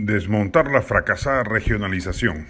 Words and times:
Desmontar 0.00 0.70
la 0.70 0.80
fracasada 0.80 1.42
regionalización. 1.42 2.46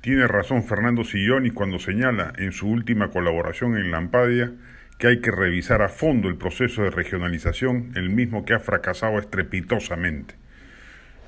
Tiene 0.00 0.26
razón 0.26 0.64
Fernando 0.64 1.04
Silloni 1.04 1.52
cuando 1.52 1.78
señala 1.78 2.32
en 2.36 2.50
su 2.50 2.68
última 2.68 3.10
colaboración 3.10 3.76
en 3.76 3.92
Lampadia 3.92 4.50
que 4.98 5.06
hay 5.06 5.20
que 5.20 5.30
revisar 5.30 5.82
a 5.82 5.88
fondo 5.88 6.28
el 6.28 6.36
proceso 6.36 6.82
de 6.82 6.90
regionalización, 6.90 7.92
el 7.94 8.10
mismo 8.10 8.44
que 8.44 8.54
ha 8.54 8.58
fracasado 8.58 9.20
estrepitosamente. 9.20 10.34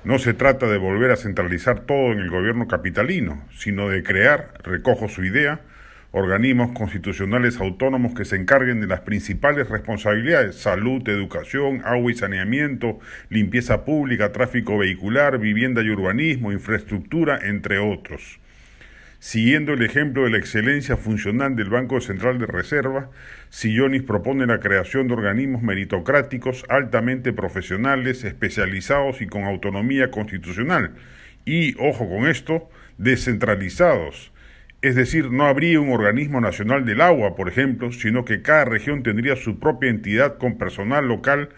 No 0.03 0.19
se 0.19 0.33
trata 0.33 0.67
de 0.67 0.77
volver 0.77 1.11
a 1.11 1.15
centralizar 1.15 1.85
todo 1.85 2.11
en 2.11 2.19
el 2.19 2.29
gobierno 2.29 2.67
capitalino, 2.67 3.47
sino 3.51 3.87
de 3.87 4.03
crear, 4.03 4.55
recojo 4.65 5.07
su 5.07 5.23
idea, 5.23 5.61
organismos 6.11 6.71
constitucionales 6.73 7.59
autónomos 7.59 8.13
que 8.13 8.25
se 8.25 8.35
encarguen 8.35 8.81
de 8.81 8.87
las 8.87 9.01
principales 9.01 9.69
responsabilidades, 9.69 10.57
salud, 10.57 11.07
educación, 11.07 11.81
agua 11.85 12.11
y 12.11 12.15
saneamiento, 12.15 12.99
limpieza 13.29 13.85
pública, 13.85 14.31
tráfico 14.31 14.77
vehicular, 14.77 15.39
vivienda 15.39 15.81
y 15.81 15.89
urbanismo, 15.89 16.51
infraestructura, 16.51 17.39
entre 17.41 17.79
otros. 17.79 18.39
Siguiendo 19.19 19.73
el 19.73 19.83
ejemplo 19.83 20.23
de 20.23 20.31
la 20.31 20.39
excelencia 20.39 20.97
funcional 20.97 21.55
del 21.55 21.69
Banco 21.69 22.01
Central 22.01 22.39
de 22.39 22.47
Reserva, 22.47 23.11
Sillonis 23.49 24.01
propone 24.01 24.47
la 24.47 24.59
creación 24.59 25.07
de 25.07 25.13
organismos 25.13 25.61
meritocráticos 25.61 26.65
altamente 26.69 27.31
profesionales, 27.31 28.23
especializados 28.23 29.21
y 29.21 29.27
con 29.27 29.43
autonomía 29.43 30.09
constitucional, 30.09 30.95
y, 31.45 31.75
ojo 31.79 32.09
con 32.09 32.27
esto, 32.27 32.67
descentralizados, 32.97 34.31
es 34.81 34.95
decir, 34.95 35.29
no 35.31 35.45
habría 35.45 35.79
un 35.79 35.91
organismo 35.91 36.41
nacional 36.41 36.85
del 36.85 37.01
agua, 37.01 37.35
por 37.35 37.47
ejemplo, 37.47 37.91
sino 37.91 38.25
que 38.25 38.41
cada 38.41 38.65
región 38.65 39.03
tendría 39.03 39.35
su 39.35 39.59
propia 39.59 39.91
entidad 39.91 40.37
con 40.39 40.57
personal 40.57 41.07
local, 41.07 41.49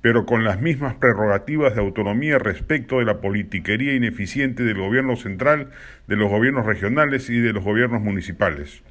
pero 0.00 0.24
con 0.24 0.44
las 0.44 0.62
mismas 0.62 0.94
prerrogativas 0.94 1.74
de 1.74 1.82
autonomía 1.82 2.38
respecto 2.38 2.98
de 2.98 3.04
la 3.04 3.20
politiquería 3.20 3.94
ineficiente 3.94 4.62
del 4.62 4.78
gobierno 4.78 5.16
central, 5.16 5.70
de 6.06 6.16
los 6.16 6.30
gobiernos 6.30 6.64
regionales 6.64 7.28
y 7.28 7.38
de 7.38 7.52
los 7.52 7.62
gobiernos 7.62 8.00
municipales. 8.00 8.82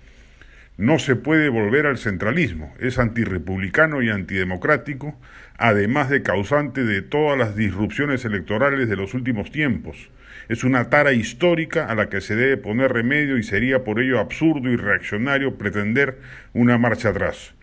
No 0.80 0.98
se 0.98 1.16
puede 1.16 1.50
volver 1.50 1.86
al 1.86 1.98
centralismo, 1.98 2.74
es 2.80 2.98
antirrepublicano 2.98 4.02
y 4.02 4.10
antidemocrático, 4.10 5.20
además 5.58 6.10
de 6.10 6.24
causante 6.24 6.84
de 6.84 7.02
todas 7.02 7.38
las 7.38 7.56
disrupciones 7.56 8.26
electorales 8.26 8.90
de 8.90 8.96
los 8.96 9.14
últimos 9.14 9.52
tiempos 9.52 10.10
es 10.50 10.64
una 10.64 10.90
tara 10.90 11.14
histórica 11.14 11.86
a 11.86 11.96
la 11.96 12.10
que 12.10 12.22
se 12.22 12.36
debe 12.36 12.58
poner 12.58 12.92
remedio 12.92 13.38
y 13.38 13.44
sería 13.44 13.84
por 13.84 14.02
ello 14.02 14.20
absurdo 14.20 14.70
y 14.70 14.76
reaccionario 14.76 15.58
pretender 15.58 16.18
una 16.54 16.80
marcha 16.80 17.10
atrás. 17.10 17.54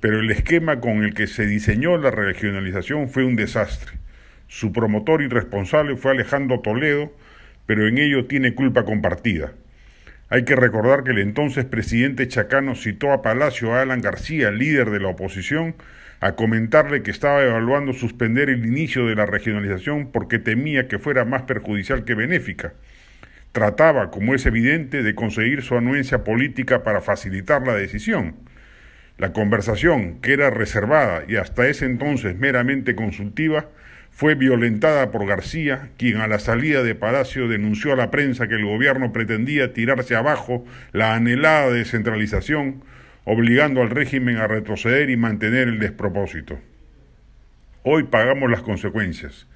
Pero 0.00 0.20
el 0.20 0.30
esquema 0.30 0.78
con 0.80 1.04
el 1.04 1.14
que 1.14 1.26
se 1.26 1.46
diseñó 1.46 1.96
la 1.96 2.10
regionalización 2.10 3.08
fue 3.08 3.24
un 3.24 3.34
desastre. 3.34 3.98
Su 4.46 4.72
promotor 4.72 5.22
y 5.22 5.28
responsable 5.28 5.96
fue 5.96 6.12
Alejandro 6.12 6.60
Toledo, 6.60 7.16
pero 7.64 7.88
en 7.88 7.96
ello 7.96 8.26
tiene 8.26 8.54
culpa 8.54 8.84
compartida. 8.84 9.54
Hay 10.32 10.46
que 10.46 10.56
recordar 10.56 11.04
que 11.04 11.10
el 11.10 11.18
entonces 11.18 11.66
presidente 11.66 12.26
chacano 12.26 12.74
citó 12.74 13.12
a 13.12 13.20
Palacio 13.20 13.74
a 13.74 13.82
Alan 13.82 14.00
García, 14.00 14.50
líder 14.50 14.88
de 14.88 14.98
la 14.98 15.08
oposición, 15.08 15.74
a 16.20 16.36
comentarle 16.36 17.02
que 17.02 17.10
estaba 17.10 17.42
evaluando 17.42 17.92
suspender 17.92 18.48
el 18.48 18.64
inicio 18.64 19.06
de 19.06 19.14
la 19.14 19.26
regionalización 19.26 20.10
porque 20.10 20.38
temía 20.38 20.88
que 20.88 20.98
fuera 20.98 21.26
más 21.26 21.42
perjudicial 21.42 22.06
que 22.06 22.14
benéfica. 22.14 22.72
Trataba, 23.52 24.10
como 24.10 24.34
es 24.34 24.46
evidente, 24.46 25.02
de 25.02 25.14
conseguir 25.14 25.60
su 25.60 25.76
anuencia 25.76 26.24
política 26.24 26.82
para 26.82 27.02
facilitar 27.02 27.66
la 27.66 27.74
decisión. 27.74 28.36
La 29.18 29.34
conversación, 29.34 30.18
que 30.22 30.32
era 30.32 30.48
reservada 30.48 31.24
y 31.28 31.36
hasta 31.36 31.68
ese 31.68 31.84
entonces 31.84 32.38
meramente 32.38 32.94
consultiva, 32.94 33.68
fue 34.12 34.34
violentada 34.34 35.10
por 35.10 35.26
García, 35.26 35.88
quien 35.96 36.18
a 36.18 36.28
la 36.28 36.38
salida 36.38 36.82
de 36.82 36.94
Palacio 36.94 37.48
denunció 37.48 37.94
a 37.94 37.96
la 37.96 38.10
prensa 38.10 38.46
que 38.46 38.54
el 38.54 38.64
gobierno 38.64 39.10
pretendía 39.12 39.72
tirarse 39.72 40.14
abajo 40.14 40.64
la 40.92 41.14
anhelada 41.14 41.70
descentralización, 41.70 42.84
obligando 43.24 43.80
al 43.80 43.90
régimen 43.90 44.36
a 44.36 44.46
retroceder 44.46 45.08
y 45.08 45.16
mantener 45.16 45.66
el 45.66 45.78
despropósito. 45.78 46.60
Hoy 47.84 48.04
pagamos 48.04 48.50
las 48.50 48.60
consecuencias. 48.60 49.48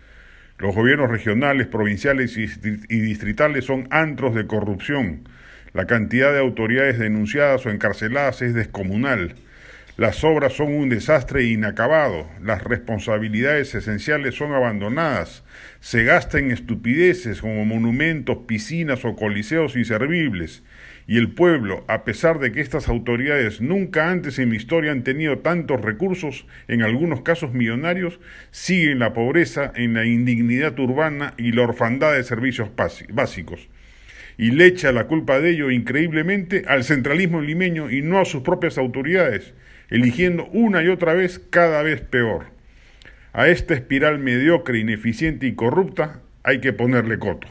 Los 0.58 0.74
gobiernos 0.74 1.10
regionales, 1.10 1.66
provinciales 1.66 2.36
y 2.38 3.00
distritales 3.00 3.66
son 3.66 3.86
antros 3.90 4.34
de 4.34 4.46
corrupción. 4.46 5.28
La 5.74 5.86
cantidad 5.86 6.32
de 6.32 6.38
autoridades 6.38 6.98
denunciadas 6.98 7.66
o 7.66 7.70
encarceladas 7.70 8.40
es 8.40 8.54
descomunal. 8.54 9.34
Las 9.96 10.24
obras 10.24 10.52
son 10.52 10.74
un 10.74 10.90
desastre 10.90 11.44
inacabado, 11.44 12.28
las 12.42 12.62
responsabilidades 12.62 13.74
esenciales 13.74 14.34
son 14.34 14.52
abandonadas, 14.52 15.42
se 15.80 16.04
gasta 16.04 16.38
en 16.38 16.50
estupideces 16.50 17.40
como 17.40 17.64
monumentos, 17.64 18.40
piscinas 18.46 19.06
o 19.06 19.16
coliseos 19.16 19.74
inservibles, 19.74 20.62
y 21.06 21.16
el 21.16 21.32
pueblo, 21.32 21.86
a 21.88 22.04
pesar 22.04 22.40
de 22.40 22.52
que 22.52 22.60
estas 22.60 22.88
autoridades 22.88 23.62
nunca 23.62 24.10
antes 24.10 24.38
en 24.38 24.50
la 24.50 24.56
historia 24.56 24.92
han 24.92 25.02
tenido 25.02 25.38
tantos 25.38 25.80
recursos, 25.80 26.46
en 26.68 26.82
algunos 26.82 27.22
casos 27.22 27.54
millonarios, 27.54 28.20
sigue 28.50 28.92
en 28.92 28.98
la 28.98 29.14
pobreza, 29.14 29.72
en 29.74 29.94
la 29.94 30.04
indignidad 30.04 30.78
urbana 30.78 31.32
y 31.38 31.52
la 31.52 31.62
orfandad 31.62 32.12
de 32.12 32.22
servicios 32.22 32.68
básicos 32.76 33.70
y 34.38 34.50
le 34.50 34.66
echa 34.66 34.92
la 34.92 35.06
culpa 35.06 35.40
de 35.40 35.50
ello 35.50 35.70
increíblemente 35.70 36.64
al 36.66 36.84
centralismo 36.84 37.40
limeño 37.40 37.90
y 37.90 38.02
no 38.02 38.18
a 38.18 38.24
sus 38.24 38.42
propias 38.42 38.78
autoridades, 38.78 39.54
eligiendo 39.88 40.46
una 40.46 40.82
y 40.82 40.88
otra 40.88 41.14
vez 41.14 41.38
cada 41.38 41.82
vez 41.82 42.00
peor. 42.00 42.46
A 43.32 43.48
esta 43.48 43.74
espiral 43.74 44.18
mediocre, 44.18 44.78
ineficiente 44.78 45.46
y 45.46 45.54
corrupta 45.54 46.20
hay 46.42 46.60
que 46.60 46.72
ponerle 46.72 47.18
coto. 47.18 47.48